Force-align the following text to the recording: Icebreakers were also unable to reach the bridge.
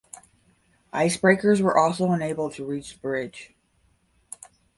Icebreakers 0.95 1.61
were 1.61 1.77
also 1.77 2.09
unable 2.11 2.49
to 2.53 2.65
reach 2.65 2.93
the 2.93 2.99
bridge. 3.01 3.53